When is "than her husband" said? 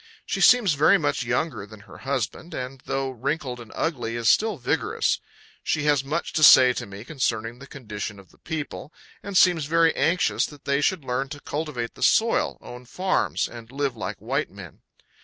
1.67-2.55